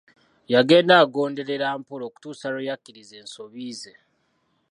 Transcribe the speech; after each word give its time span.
Yagenda 0.53 0.93
agonderera 1.03 1.67
mpola 1.81 2.03
okutuusa 2.09 2.45
lwe 2.53 2.67
yakkiriza 2.69 3.15
ensobi 3.21 3.67
ze. 3.79 3.93